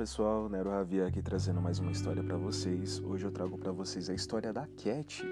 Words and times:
pessoal, 0.00 0.48
Nero 0.48 0.70
Javier 0.70 1.06
aqui 1.06 1.20
trazendo 1.20 1.60
mais 1.60 1.78
uma 1.78 1.92
história 1.92 2.24
para 2.24 2.38
vocês. 2.38 2.98
Hoje 3.00 3.26
eu 3.26 3.30
trago 3.30 3.58
para 3.58 3.70
vocês 3.70 4.08
a 4.08 4.14
história 4.14 4.50
da 4.50 4.66
Cat. 4.66 5.22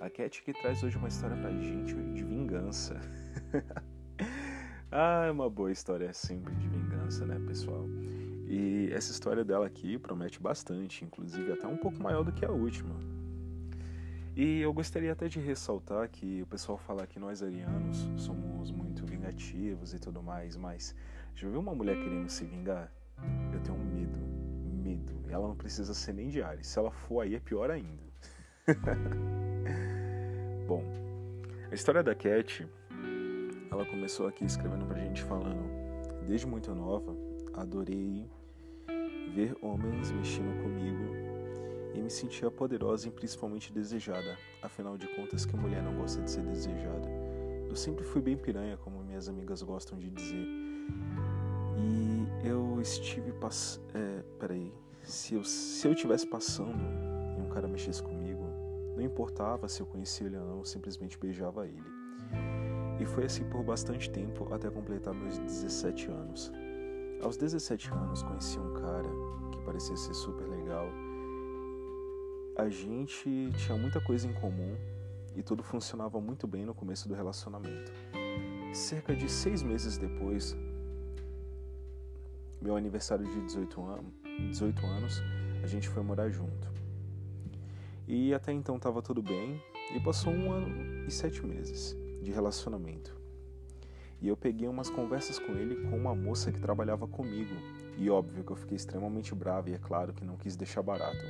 A 0.00 0.08
Cat 0.08 0.42
que 0.42 0.54
traz 0.54 0.82
hoje 0.82 0.96
uma 0.96 1.08
história 1.08 1.36
pra 1.36 1.50
gente 1.50 1.92
de 1.92 2.24
vingança. 2.24 2.98
ah, 4.90 5.26
é 5.26 5.30
uma 5.30 5.50
boa 5.50 5.70
história 5.70 6.14
sempre 6.14 6.54
de 6.54 6.66
vingança, 6.66 7.26
né, 7.26 7.38
pessoal? 7.46 7.84
E 8.48 8.88
essa 8.90 9.12
história 9.12 9.44
dela 9.44 9.66
aqui 9.66 9.98
promete 9.98 10.40
bastante, 10.40 11.04
inclusive 11.04 11.52
até 11.52 11.66
um 11.66 11.76
pouco 11.76 12.02
maior 12.02 12.24
do 12.24 12.32
que 12.32 12.46
a 12.46 12.50
última. 12.50 12.98
E 14.34 14.60
eu 14.60 14.72
gostaria 14.72 15.12
até 15.12 15.28
de 15.28 15.40
ressaltar 15.40 16.08
que 16.08 16.40
o 16.40 16.46
pessoal 16.46 16.78
fala 16.78 17.06
que 17.06 17.18
nós 17.18 17.42
arianos 17.42 18.08
somos 18.16 18.70
muito 18.70 19.04
vingativos 19.04 19.92
e 19.92 19.98
tudo 19.98 20.22
mais, 20.22 20.56
mas 20.56 20.94
já 21.34 21.46
viu 21.46 21.60
uma 21.60 21.74
mulher 21.74 21.96
querendo 22.02 22.30
se 22.30 22.46
vingar? 22.46 22.90
Eu 23.52 23.60
tenho 23.60 23.78
medo, 23.78 24.18
medo. 24.82 25.12
Ela 25.28 25.48
não 25.48 25.56
precisa 25.56 25.94
ser 25.94 26.12
nem 26.12 26.40
Ares. 26.40 26.66
Se 26.66 26.78
ela 26.78 26.90
for 26.90 27.20
aí 27.20 27.34
é 27.34 27.40
pior 27.40 27.70
ainda. 27.70 28.02
Bom, 30.66 30.84
a 31.70 31.74
história 31.74 32.02
da 32.02 32.14
Cat, 32.14 32.68
ela 33.70 33.86
começou 33.86 34.26
aqui 34.26 34.44
escrevendo 34.44 34.86
pra 34.86 34.98
gente 34.98 35.22
falando, 35.22 35.62
desde 36.26 36.46
muito 36.46 36.74
nova, 36.74 37.16
adorei 37.54 38.28
ver 39.34 39.56
homens 39.62 40.10
mexendo 40.10 40.62
comigo 40.62 41.30
e 41.94 42.00
me 42.00 42.10
sentia 42.10 42.50
poderosa 42.50 43.08
e 43.08 43.10
principalmente 43.10 43.72
desejada. 43.72 44.36
Afinal 44.62 44.96
de 44.96 45.06
contas, 45.14 45.44
que 45.44 45.56
mulher 45.56 45.82
não 45.82 45.96
gosta 45.96 46.22
de 46.22 46.30
ser 46.30 46.42
desejada? 46.42 47.08
Eu 47.68 47.76
sempre 47.76 48.04
fui 48.04 48.20
bem 48.20 48.36
piranha, 48.36 48.76
como 48.76 49.02
minhas 49.02 49.28
amigas 49.28 49.62
gostam 49.62 49.98
de 49.98 50.10
dizer. 50.10 50.46
E 51.76 52.09
eu 52.44 52.80
estive 52.80 53.32
passando. 53.32 53.84
É, 53.94 54.22
peraí. 54.38 54.72
Se 55.02 55.34
eu, 55.34 55.44
se 55.44 55.86
eu 55.88 55.94
tivesse 55.94 56.26
passando 56.26 56.78
e 57.36 57.40
um 57.40 57.48
cara 57.48 57.66
mexesse 57.66 58.02
comigo, 58.02 58.42
não 58.94 59.02
importava 59.02 59.68
se 59.68 59.80
eu 59.80 59.86
conhecia 59.86 60.26
ele 60.26 60.36
ou 60.36 60.46
não, 60.46 60.58
eu 60.58 60.64
simplesmente 60.64 61.18
beijava 61.18 61.66
ele. 61.66 61.90
E 63.00 63.06
foi 63.06 63.24
assim 63.24 63.44
por 63.44 63.62
bastante 63.62 64.10
tempo 64.10 64.52
até 64.52 64.68
completar 64.70 65.14
meus 65.14 65.38
17 65.38 66.10
anos. 66.10 66.52
Aos 67.22 67.36
17 67.36 67.90
anos 67.92 68.22
conheci 68.22 68.58
um 68.58 68.74
cara 68.74 69.08
que 69.52 69.58
parecia 69.64 69.96
ser 69.96 70.14
super 70.14 70.46
legal. 70.46 70.86
A 72.56 72.68
gente 72.68 73.50
tinha 73.56 73.76
muita 73.78 74.00
coisa 74.00 74.28
em 74.28 74.34
comum 74.34 74.76
e 75.34 75.42
tudo 75.42 75.62
funcionava 75.62 76.20
muito 76.20 76.46
bem 76.46 76.66
no 76.66 76.74
começo 76.74 77.08
do 77.08 77.14
relacionamento. 77.14 77.90
Cerca 78.74 79.16
de 79.16 79.30
seis 79.30 79.62
meses 79.62 79.96
depois, 79.96 80.54
meu 82.60 82.76
aniversário 82.76 83.24
de 83.24 83.40
18, 83.42 83.80
an 83.82 84.04
18 84.50 84.86
anos, 84.86 85.22
a 85.62 85.66
gente 85.66 85.88
foi 85.88 86.02
morar 86.02 86.28
junto. 86.30 86.68
E 88.06 88.34
até 88.34 88.52
então 88.52 88.76
estava 88.76 89.00
tudo 89.00 89.22
bem, 89.22 89.62
e 89.94 90.00
passou 90.00 90.32
um 90.32 90.52
ano 90.52 91.06
e 91.06 91.10
sete 91.10 91.44
meses 91.44 91.96
de 92.22 92.30
relacionamento. 92.30 93.18
E 94.20 94.28
eu 94.28 94.36
peguei 94.36 94.68
umas 94.68 94.90
conversas 94.90 95.38
com 95.38 95.52
ele 95.52 95.88
com 95.88 95.96
uma 95.96 96.14
moça 96.14 96.52
que 96.52 96.60
trabalhava 96.60 97.06
comigo, 97.06 97.54
e 97.96 98.10
óbvio 98.10 98.44
que 98.44 98.52
eu 98.52 98.56
fiquei 98.56 98.76
extremamente 98.76 99.34
bravo 99.34 99.68
e 99.68 99.74
é 99.74 99.78
claro 99.78 100.12
que 100.12 100.24
não 100.24 100.36
quis 100.36 100.56
deixar 100.56 100.82
barato. 100.82 101.24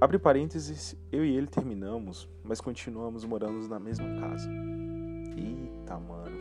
Abre 0.00 0.18
parênteses, 0.18 0.96
eu 1.10 1.24
e 1.24 1.36
ele 1.36 1.46
terminamos, 1.46 2.28
mas 2.42 2.60
continuamos 2.60 3.24
morando 3.24 3.66
na 3.68 3.78
mesma 3.78 4.06
casa. 4.20 4.50
Eita, 5.36 5.98
mano. 5.98 6.38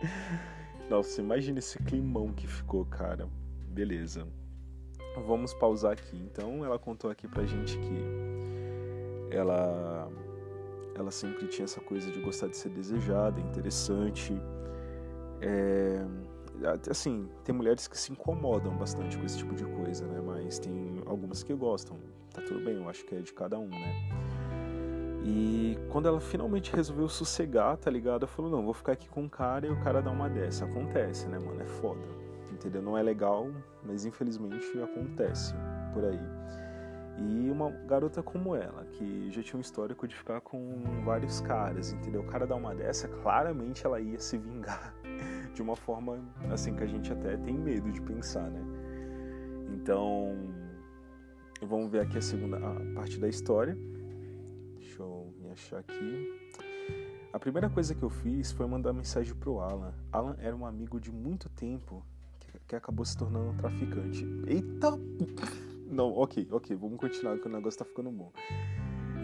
Nossa, 0.92 1.22
imagina 1.22 1.58
esse 1.58 1.78
climão 1.78 2.34
que 2.34 2.46
ficou, 2.46 2.84
cara. 2.84 3.26
Beleza. 3.66 4.28
Vamos 5.26 5.54
pausar 5.54 5.92
aqui. 5.92 6.18
Então, 6.18 6.62
ela 6.62 6.78
contou 6.78 7.10
aqui 7.10 7.26
pra 7.26 7.46
gente 7.46 7.78
que 7.78 9.34
ela 9.34 10.06
ela 10.94 11.10
sempre 11.10 11.46
tinha 11.46 11.64
essa 11.64 11.80
coisa 11.80 12.10
de 12.10 12.20
gostar 12.20 12.48
de 12.48 12.58
ser 12.58 12.68
desejada, 12.68 13.40
interessante. 13.40 14.34
É, 15.40 16.04
assim, 16.90 17.26
tem 17.42 17.54
mulheres 17.54 17.88
que 17.88 17.96
se 17.96 18.12
incomodam 18.12 18.76
bastante 18.76 19.16
com 19.16 19.24
esse 19.24 19.38
tipo 19.38 19.54
de 19.54 19.64
coisa, 19.64 20.06
né? 20.06 20.20
Mas 20.20 20.58
tem 20.58 21.02
algumas 21.06 21.42
que 21.42 21.54
gostam. 21.54 21.98
Tá 22.34 22.42
tudo 22.42 22.62
bem, 22.62 22.74
eu 22.74 22.86
acho 22.90 23.02
que 23.06 23.14
é 23.14 23.22
de 23.22 23.32
cada 23.32 23.58
um, 23.58 23.68
né? 23.70 24.10
E 25.24 25.78
quando 25.90 26.08
ela 26.08 26.20
finalmente 26.20 26.74
resolveu 26.74 27.08
sossegar, 27.08 27.76
tá 27.76 27.90
ligado? 27.90 28.22
Ela 28.22 28.26
falou: 28.26 28.50
não, 28.50 28.64
vou 28.64 28.74
ficar 28.74 28.92
aqui 28.92 29.08
com 29.08 29.24
o 29.24 29.30
cara 29.30 29.66
e 29.66 29.70
o 29.70 29.80
cara 29.80 30.02
dá 30.02 30.10
uma 30.10 30.28
dessa. 30.28 30.64
Acontece, 30.64 31.28
né, 31.28 31.38
mano? 31.38 31.60
É 31.60 31.66
foda. 31.66 32.00
Entendeu? 32.50 32.82
Não 32.82 32.96
é 32.98 33.02
legal, 33.02 33.48
mas 33.84 34.04
infelizmente 34.04 34.66
acontece 34.80 35.54
por 35.92 36.04
aí. 36.04 36.20
E 37.18 37.50
uma 37.50 37.70
garota 37.70 38.22
como 38.22 38.56
ela, 38.56 38.84
que 38.86 39.30
já 39.30 39.42
tinha 39.42 39.58
um 39.58 39.60
histórico 39.60 40.08
de 40.08 40.14
ficar 40.14 40.40
com 40.40 40.82
vários 41.04 41.40
caras, 41.40 41.92
entendeu? 41.92 42.22
O 42.22 42.26
cara 42.26 42.46
dá 42.46 42.56
uma 42.56 42.74
dessa, 42.74 43.06
claramente 43.06 43.84
ela 43.84 44.00
ia 44.00 44.18
se 44.18 44.38
vingar 44.38 44.94
de 45.54 45.60
uma 45.60 45.76
forma 45.76 46.18
assim 46.50 46.74
que 46.74 46.82
a 46.82 46.86
gente 46.86 47.12
até 47.12 47.36
tem 47.36 47.56
medo 47.58 47.90
de 47.92 48.00
pensar, 48.00 48.48
né? 48.50 48.62
Então, 49.72 50.36
vamos 51.60 51.90
ver 51.90 52.00
aqui 52.00 52.18
a 52.18 52.22
segunda 52.22 52.56
a 52.56 52.94
parte 52.94 53.18
da 53.20 53.28
história. 53.28 53.76
Deixa 54.92 55.04
eu 55.04 55.34
me 55.40 55.50
achar 55.50 55.78
aqui. 55.78 56.50
A 57.32 57.38
primeira 57.38 57.70
coisa 57.70 57.94
que 57.94 58.02
eu 58.02 58.10
fiz 58.10 58.52
foi 58.52 58.66
mandar 58.66 58.92
mensagem 58.92 59.34
pro 59.34 59.58
Alan. 59.58 59.94
Alan 60.12 60.36
era 60.38 60.54
um 60.54 60.66
amigo 60.66 61.00
de 61.00 61.10
muito 61.10 61.48
tempo 61.48 62.04
que, 62.38 62.58
que 62.68 62.76
acabou 62.76 63.02
se 63.02 63.16
tornando 63.16 63.52
um 63.52 63.56
traficante. 63.56 64.26
Eita! 64.46 64.90
Não, 65.88 66.12
ok, 66.12 66.46
ok, 66.50 66.76
vamos 66.76 66.98
continuar 66.98 67.38
que 67.38 67.46
o 67.46 67.50
negócio 67.50 67.78
tá 67.78 67.86
ficando 67.86 68.10
bom. 68.10 68.30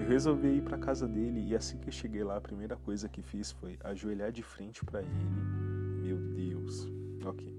Eu 0.00 0.08
resolvi 0.08 0.56
ir 0.56 0.62
pra 0.62 0.78
casa 0.78 1.06
dele 1.06 1.46
e 1.46 1.54
assim 1.54 1.76
que 1.76 1.88
eu 1.88 1.92
cheguei 1.92 2.24
lá, 2.24 2.38
a 2.38 2.40
primeira 2.40 2.76
coisa 2.76 3.06
que 3.06 3.20
fiz 3.20 3.52
foi 3.52 3.78
ajoelhar 3.84 4.32
de 4.32 4.42
frente 4.42 4.82
para 4.86 5.02
ele. 5.02 5.26
Meu 6.00 6.16
Deus. 6.34 6.90
Ok. 7.26 7.54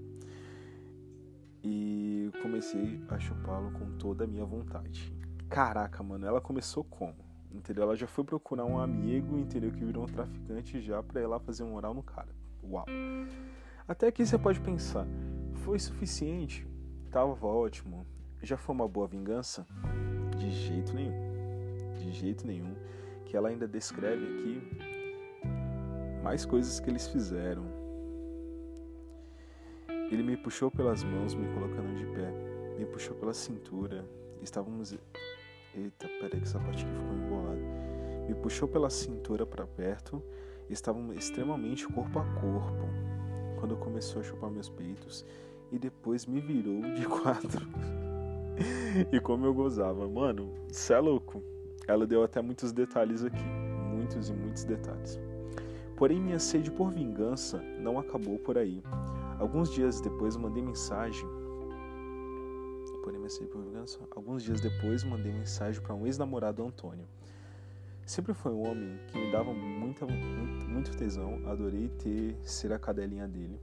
E 1.62 2.28
comecei 2.42 3.00
a 3.08 3.20
chupá-lo 3.20 3.70
com 3.70 3.96
toda 3.98 4.24
a 4.24 4.26
minha 4.26 4.44
vontade. 4.44 5.14
Caraca, 5.48 6.02
mano, 6.02 6.26
ela 6.26 6.40
começou 6.40 6.82
como? 6.82 7.29
Entendeu? 7.52 7.84
Ela 7.84 7.96
já 7.96 8.06
foi 8.06 8.24
procurar 8.24 8.64
um 8.64 8.78
amigo, 8.78 9.38
entendeu? 9.38 9.70
Que 9.72 9.84
virou 9.84 10.04
um 10.04 10.06
traficante 10.06 10.80
já 10.80 11.02
pra 11.02 11.20
ir 11.20 11.26
lá 11.26 11.38
fazer 11.38 11.62
um 11.62 11.70
moral 11.70 11.94
no 11.94 12.02
cara. 12.02 12.28
Uau. 12.62 12.86
Até 13.86 14.06
aqui 14.06 14.24
você 14.24 14.38
pode 14.38 14.60
pensar, 14.60 15.06
foi 15.64 15.78
suficiente? 15.78 16.66
Tava 17.10 17.46
ótimo. 17.46 18.06
Já 18.42 18.56
foi 18.56 18.74
uma 18.74 18.88
boa 18.88 19.06
vingança? 19.06 19.66
De 20.38 20.50
jeito 20.50 20.94
nenhum. 20.94 21.94
De 21.98 22.12
jeito 22.12 22.46
nenhum. 22.46 22.74
Que 23.24 23.36
ela 23.36 23.48
ainda 23.48 23.66
descreve 23.66 24.24
aqui 24.24 24.62
mais 26.22 26.44
coisas 26.44 26.78
que 26.78 26.88
eles 26.88 27.08
fizeram. 27.08 27.64
Ele 30.10 30.22
me 30.22 30.36
puxou 30.36 30.70
pelas 30.70 31.04
mãos, 31.04 31.34
me 31.34 31.52
colocando 31.52 31.94
de 31.94 32.04
pé. 32.06 32.32
Me 32.78 32.86
puxou 32.86 33.14
pela 33.16 33.32
cintura. 33.32 34.04
Estávamos 34.42 34.92
Eita, 35.72 36.08
peraí 36.20 36.40
que 36.40 36.42
essa 36.42 36.58
parte 36.58 36.84
aqui 36.84 36.92
ficou 36.92 37.14
embolada. 37.14 37.39
Me 38.30 38.36
puxou 38.36 38.68
pela 38.68 38.88
cintura 38.88 39.44
para 39.44 39.66
perto 39.66 40.22
estavam 40.68 41.12
extremamente 41.12 41.84
corpo 41.88 42.20
a 42.20 42.24
corpo. 42.40 42.86
Quando 43.58 43.76
começou 43.76 44.20
a 44.20 44.22
chupar 44.22 44.48
meus 44.48 44.68
peitos 44.68 45.26
e 45.72 45.80
depois 45.80 46.26
me 46.26 46.40
virou 46.40 46.80
de 46.94 47.04
quatro. 47.10 47.66
e 49.10 49.18
como 49.18 49.46
eu 49.46 49.52
gozava, 49.52 50.08
mano, 50.08 50.54
cê 50.70 50.92
é 50.92 51.00
louco. 51.00 51.42
Ela 51.88 52.06
deu 52.06 52.22
até 52.22 52.40
muitos 52.40 52.70
detalhes 52.70 53.24
aqui, 53.24 53.42
muitos 53.92 54.28
e 54.28 54.32
muitos 54.32 54.62
detalhes. 54.62 55.18
Porém, 55.96 56.20
minha 56.20 56.38
sede 56.38 56.70
por 56.70 56.92
vingança 56.92 57.60
não 57.80 57.98
acabou 57.98 58.38
por 58.38 58.56
aí. 58.56 58.80
Alguns 59.40 59.72
dias 59.74 60.00
depois 60.00 60.36
mandei 60.36 60.62
mensagem 60.62 61.28
porém 63.02 63.18
me 63.18 63.28
por 63.48 63.62
vingança. 63.62 63.98
Alguns 64.10 64.42
dias 64.44 64.60
depois, 64.60 65.02
mandei 65.02 65.32
mensagem 65.32 65.82
para 65.82 65.94
um 65.94 66.06
ex-namorado 66.06 66.62
Antônio. 66.62 67.08
Sempre 68.10 68.34
foi 68.34 68.50
um 68.50 68.68
homem 68.68 68.98
que 69.06 69.16
me 69.16 69.30
dava 69.30 69.54
muita, 69.54 70.04
muito, 70.04 70.68
muito 70.68 70.96
tesão, 70.96 71.40
adorei 71.46 71.88
ter 71.90 72.36
ser 72.42 72.72
a 72.72 72.78
cadelinha 72.78 73.28
dele. 73.28 73.60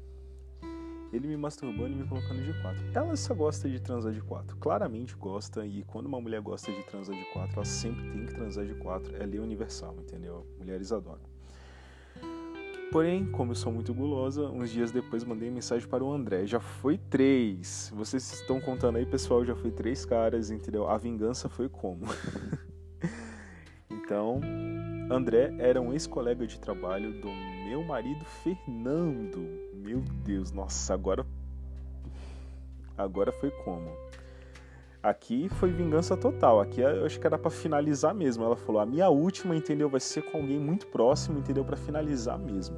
Ele 1.12 1.28
me 1.28 1.36
masturbando 1.36 1.90
e 1.90 1.96
me 1.96 2.08
colocando 2.08 2.42
de 2.42 2.54
quatro. 2.62 2.82
Ela 2.94 3.14
só 3.18 3.36
gosta 3.36 3.68
de 3.68 3.78
transar 3.82 4.14
de 4.14 4.22
quatro. 4.22 4.56
Claramente 4.56 5.18
gosta, 5.18 5.66
e 5.66 5.84
quando 5.84 6.06
uma 6.06 6.22
mulher 6.22 6.40
gosta 6.40 6.72
de 6.72 6.82
transar 6.84 7.14
de 7.14 7.26
quatro, 7.34 7.58
ela 7.58 7.66
sempre 7.66 8.10
tem 8.10 8.26
que 8.26 8.36
transar 8.36 8.66
de 8.66 8.74
quatro. 8.76 9.14
É 9.22 9.26
lei 9.26 9.42
universal, 9.42 9.94
entendeu? 10.00 10.48
Mulheres 10.58 10.94
adoram. 10.94 11.28
Porém, 12.90 13.30
como 13.30 13.52
eu 13.52 13.56
sou 13.56 13.74
muito 13.74 13.94
gulosa, 13.94 14.48
uns 14.48 14.72
dias 14.72 14.92
depois 14.94 15.26
mandei 15.26 15.52
mensagem 15.52 15.86
para 15.90 16.06
o 16.06 16.10
André. 16.10 16.46
Já 16.46 16.62
foi 16.62 16.98
três. 16.98 17.92
Vocês 17.94 18.32
estão 18.32 18.62
contando 18.62 18.96
aí, 18.96 19.06
pessoal, 19.06 19.44
já 19.44 19.58
foi 19.58 19.72
três 19.72 20.06
caras, 20.06 20.52
entendeu? 20.52 20.88
A 20.88 20.98
vingança 20.98 21.50
foi 21.50 21.68
como? 21.68 22.06
então, 24.08 24.40
André 25.12 25.54
era 25.60 25.82
um 25.82 25.92
ex-colega 25.92 26.48
de 26.48 26.58
trabalho 26.58 27.12
do 27.20 27.28
meu 27.68 27.84
marido 27.84 28.24
Fernando. 28.24 29.46
Meu 29.74 30.00
Deus, 30.24 30.50
nossa, 30.54 30.94
agora. 30.94 31.26
Agora 32.98 33.34
foi 33.34 33.52
como? 33.52 33.92
Aqui 35.04 35.50
foi 35.50 35.74
vingança 35.74 36.16
total. 36.16 36.62
Aqui 36.62 36.80
eu 36.80 37.06
acho 37.06 37.20
que 37.20 37.28
era 37.28 37.38
para 37.38 37.52
finalizar 37.52 38.16
mesmo. 38.16 38.46
Ela 38.46 38.56
falou: 38.56 38.80
a 38.80 38.86
minha 38.86 39.10
última, 39.10 39.54
entendeu? 39.54 39.90
Vai 39.90 40.00
ser 40.00 40.22
com 40.22 40.38
alguém 40.38 40.58
muito 40.58 40.88
próximo, 40.88 41.40
entendeu? 41.40 41.66
Para 41.66 41.76
finalizar 41.76 42.40
mesmo. 42.40 42.78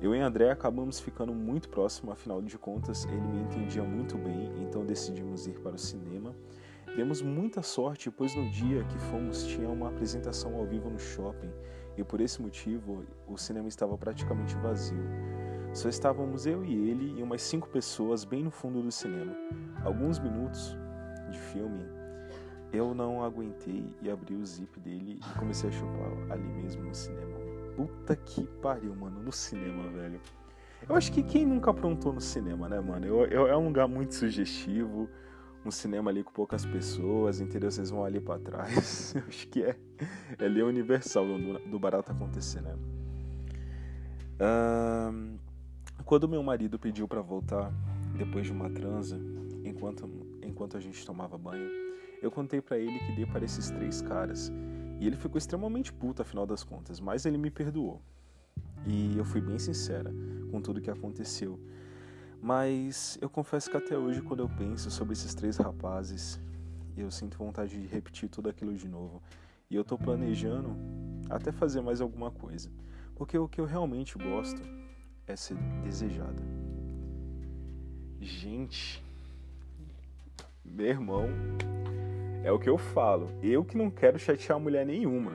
Eu 0.00 0.12
e 0.12 0.18
André 0.18 0.50
acabamos 0.50 0.98
ficando 0.98 1.32
muito 1.32 1.68
próximo, 1.68 2.10
afinal 2.10 2.42
de 2.42 2.58
contas, 2.58 3.04
ele 3.04 3.20
me 3.20 3.42
entendia 3.42 3.84
muito 3.84 4.18
bem, 4.18 4.50
então 4.60 4.84
decidimos 4.84 5.46
ir 5.46 5.52
para 5.60 5.76
o 5.76 5.78
cinema. 5.78 6.34
Demos 6.94 7.22
muita 7.22 7.62
sorte, 7.62 8.10
pois 8.10 8.34
no 8.34 8.50
dia 8.50 8.84
que 8.84 8.98
fomos 8.98 9.46
tinha 9.46 9.68
uma 9.68 9.88
apresentação 9.88 10.54
ao 10.54 10.66
vivo 10.66 10.90
no 10.90 10.98
shopping 10.98 11.50
e 11.96 12.04
por 12.04 12.20
esse 12.20 12.42
motivo 12.42 13.04
o 13.26 13.38
cinema 13.38 13.66
estava 13.66 13.96
praticamente 13.96 14.54
vazio. 14.56 15.02
Só 15.72 15.88
estávamos 15.88 16.44
eu 16.44 16.62
e 16.62 16.90
ele 16.90 17.18
e 17.18 17.22
umas 17.22 17.40
cinco 17.40 17.66
pessoas 17.70 18.24
bem 18.24 18.42
no 18.42 18.50
fundo 18.50 18.82
do 18.82 18.92
cinema. 18.92 19.34
Alguns 19.82 20.18
minutos 20.18 20.76
de 21.30 21.38
filme, 21.38 21.82
eu 22.70 22.94
não 22.94 23.24
aguentei 23.24 23.86
e 24.02 24.10
abri 24.10 24.34
o 24.34 24.44
zip 24.44 24.78
dele 24.78 25.18
e 25.18 25.38
comecei 25.38 25.70
a 25.70 25.72
chupar 25.72 26.12
ali 26.30 26.46
mesmo 26.62 26.84
no 26.84 26.94
cinema. 26.94 27.38
Puta 27.74 28.14
que 28.14 28.46
pariu, 28.60 28.94
mano, 28.94 29.18
no 29.18 29.32
cinema, 29.32 29.88
velho. 29.88 30.20
Eu 30.86 30.94
acho 30.94 31.10
que 31.10 31.22
quem 31.22 31.46
nunca 31.46 31.70
aprontou 31.70 32.12
no 32.12 32.20
cinema, 32.20 32.68
né, 32.68 32.78
mano? 32.80 33.06
Eu, 33.06 33.24
eu, 33.26 33.46
é 33.46 33.56
um 33.56 33.68
lugar 33.68 33.88
muito 33.88 34.14
sugestivo, 34.14 35.08
um 35.64 35.70
cinema 35.70 36.10
ali 36.10 36.22
com 36.24 36.32
poucas 36.32 36.64
pessoas, 36.64 37.40
entendeu? 37.40 37.70
Vocês 37.70 37.90
vão 37.90 38.04
ali 38.04 38.20
para 38.20 38.38
trás. 38.38 39.14
Acho 39.28 39.48
que 39.48 39.62
é, 39.62 39.76
é 40.38 40.44
ali 40.44 40.62
universal 40.62 41.26
do, 41.26 41.58
do 41.70 41.78
barato 41.78 42.10
acontecer, 42.12 42.60
né? 42.60 42.76
Quando 46.04 46.28
meu 46.28 46.42
marido 46.42 46.78
pediu 46.78 47.06
para 47.06 47.20
voltar 47.20 47.72
depois 48.16 48.46
de 48.46 48.52
uma 48.52 48.68
transa, 48.68 49.18
enquanto, 49.64 50.08
enquanto 50.42 50.76
a 50.76 50.80
gente 50.80 51.06
tomava 51.06 51.38
banho, 51.38 51.70
eu 52.20 52.30
contei 52.30 52.60
para 52.60 52.78
ele 52.78 52.98
que 52.98 53.12
dei 53.12 53.26
para 53.26 53.44
esses 53.44 53.70
três 53.70 54.02
caras 54.02 54.52
e 55.00 55.06
ele 55.06 55.16
ficou 55.16 55.38
extremamente 55.38 55.92
puto, 55.92 56.22
afinal 56.22 56.46
das 56.46 56.62
contas, 56.62 57.00
mas 57.00 57.24
ele 57.24 57.38
me 57.38 57.50
perdoou. 57.50 58.00
E 58.86 59.16
eu 59.16 59.24
fui 59.24 59.40
bem 59.40 59.58
sincera 59.58 60.12
com 60.50 60.60
tudo 60.60 60.80
que 60.80 60.90
aconteceu. 60.90 61.58
Mas 62.42 63.16
eu 63.20 63.30
confesso 63.30 63.70
que 63.70 63.76
até 63.76 63.96
hoje, 63.96 64.20
quando 64.20 64.40
eu 64.40 64.48
penso 64.48 64.90
sobre 64.90 65.12
esses 65.12 65.32
três 65.32 65.56
rapazes, 65.56 66.40
eu 66.96 67.08
sinto 67.08 67.38
vontade 67.38 67.80
de 67.80 67.86
repetir 67.86 68.28
tudo 68.28 68.48
aquilo 68.48 68.74
de 68.74 68.88
novo. 68.88 69.22
E 69.70 69.76
eu 69.76 69.84
tô 69.84 69.96
planejando 69.96 70.76
até 71.30 71.52
fazer 71.52 71.80
mais 71.80 72.00
alguma 72.00 72.32
coisa. 72.32 72.68
Porque 73.14 73.38
o 73.38 73.48
que 73.48 73.60
eu 73.60 73.64
realmente 73.64 74.18
gosto 74.18 74.60
é 75.24 75.36
ser 75.36 75.56
desejada. 75.84 76.42
Gente, 78.20 79.00
meu 80.64 80.86
irmão, 80.86 81.28
é 82.42 82.50
o 82.50 82.58
que 82.58 82.68
eu 82.68 82.76
falo. 82.76 83.30
Eu 83.40 83.64
que 83.64 83.78
não 83.78 83.88
quero 83.88 84.18
chatear 84.18 84.58
mulher 84.58 84.84
nenhuma. 84.84 85.30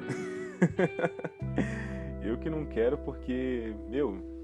eu 2.22 2.38
que 2.38 2.50
não 2.50 2.66
quero 2.66 2.98
porque, 2.98 3.74
meu, 3.90 4.37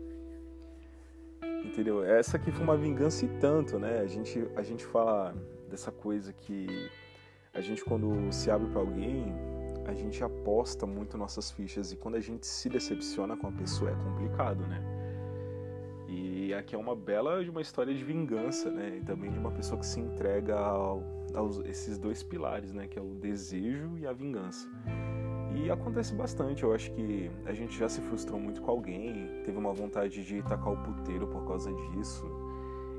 entendeu? 1.63 2.03
Essa 2.03 2.37
aqui 2.37 2.51
foi 2.51 2.63
uma 2.63 2.77
vingança 2.77 3.25
e 3.25 3.27
tanto, 3.39 3.79
né? 3.79 3.99
A 3.99 4.07
gente, 4.07 4.47
a 4.55 4.63
gente 4.63 4.85
fala 4.85 5.35
dessa 5.69 5.91
coisa 5.91 6.33
que 6.33 6.67
a 7.53 7.61
gente 7.61 7.83
quando 7.83 8.31
se 8.31 8.49
abre 8.49 8.69
para 8.69 8.81
alguém, 8.81 9.33
a 9.85 9.93
gente 9.93 10.23
aposta 10.23 10.85
muito 10.85 11.17
nossas 11.17 11.51
fichas 11.51 11.91
e 11.91 11.95
quando 11.95 12.15
a 12.15 12.19
gente 12.19 12.47
se 12.47 12.69
decepciona 12.69 13.35
com 13.35 13.47
a 13.47 13.51
pessoa 13.51 13.91
é 13.91 13.95
complicado, 13.95 14.65
né? 14.67 14.81
E 16.07 16.53
aqui 16.53 16.75
é 16.75 16.77
uma 16.77 16.95
bela 16.95 17.43
de 17.43 17.49
uma 17.49 17.61
história 17.61 17.93
de 17.93 18.03
vingança, 18.03 18.69
né? 18.69 18.97
E 18.97 19.01
também 19.01 19.31
de 19.31 19.39
uma 19.39 19.51
pessoa 19.51 19.79
que 19.79 19.85
se 19.85 19.99
entrega 19.99 20.55
ao 20.55 21.01
aos, 21.35 21.59
esses 21.65 21.97
dois 21.97 22.23
pilares, 22.23 22.73
né, 22.73 22.87
que 22.87 22.97
é 22.97 23.01
o 23.01 23.15
desejo 23.15 23.97
e 23.97 24.05
a 24.05 24.13
vingança. 24.13 24.69
E 25.55 25.69
acontece 25.69 26.13
bastante, 26.13 26.63
eu 26.63 26.73
acho 26.73 26.91
que 26.91 27.29
a 27.45 27.53
gente 27.53 27.77
já 27.77 27.87
se 27.87 28.01
frustrou 28.01 28.39
muito 28.39 28.61
com 28.61 28.71
alguém, 28.71 29.41
teve 29.45 29.57
uma 29.57 29.71
vontade 29.71 30.23
de 30.23 30.41
tacar 30.41 30.73
o 30.73 30.77
puteiro 30.77 31.27
por 31.27 31.45
causa 31.45 31.71
disso. 31.71 32.25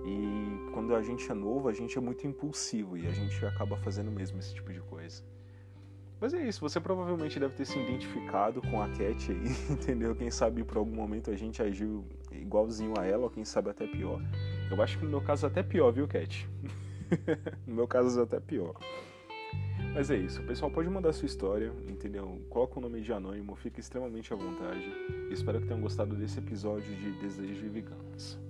E 0.05 0.71
quando 0.73 0.95
a 0.95 1.03
gente 1.03 1.31
é 1.31 1.35
novo, 1.35 1.69
a 1.69 1.73
gente 1.73 1.97
é 1.97 2.01
muito 2.01 2.27
impulsivo 2.27 2.97
e 2.97 3.07
a 3.07 3.11
gente 3.11 3.45
acaba 3.45 3.77
fazendo 3.77 4.11
mesmo 4.11 4.39
esse 4.39 4.55
tipo 4.55 4.73
de 4.73 4.81
coisa. 4.81 5.23
Mas 6.21 6.33
é 6.33 6.47
isso, 6.47 6.61
você 6.61 6.81
provavelmente 6.81 7.39
deve 7.41 7.55
ter 7.55 7.65
se 7.65 7.79
identificado 7.79 8.63
com 8.63 8.81
a 8.81 8.89
Cat 8.89 9.31
aí, 9.31 9.45
entendeu? 9.69 10.15
Quem 10.15 10.31
sabe 10.31 10.63
por 10.63 10.79
algum 10.79 10.95
momento 10.95 11.31
a 11.31 11.37
gente 11.37 11.61
agiu 11.61 12.05
igualzinho 12.31 12.95
a 12.99 13.05
ela, 13.05 13.25
ou 13.25 13.31
quem 13.31 13.45
sabe 13.45 13.71
até 13.71 13.87
pior. 13.87 14.23
Eu 14.71 14.81
acho 14.81 14.99
que 14.99 15.05
no 15.05 15.11
meu 15.11 15.21
caso 15.21 15.47
até 15.47 15.63
pior, 15.63 15.91
viu, 15.91 16.07
Cat? 16.07 16.49
no 17.67 17.75
meu 17.75 17.87
caso, 17.87 18.21
até 18.21 18.41
pior. 18.41 18.75
Mas 19.95 20.11
é 20.11 20.17
isso, 20.17 20.43
o 20.43 20.45
pessoal 20.45 20.73
pode 20.73 20.89
mandar 20.91 21.13
sua 21.13 21.27
história, 21.27 21.73
entendeu? 21.89 22.43
Coloca 22.51 22.81
o 22.81 22.83
nome 22.83 23.01
de 23.01 23.13
anônimo, 23.13 23.55
fica 23.55 23.79
extremamente 23.79 24.33
à 24.33 24.37
vontade. 24.37 24.93
Espero 25.31 25.61
que 25.61 25.69
tenham 25.69 25.81
gostado 25.81 26.17
desse 26.17 26.41
episódio 26.41 26.93
de 26.97 27.13
Desejo 27.13 27.65
e. 27.65 28.44